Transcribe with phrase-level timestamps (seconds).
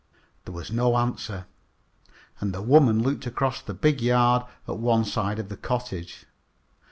[0.45, 1.45] There was no answer,
[2.39, 6.25] and the woman looked across the big yard at one side of the cottage.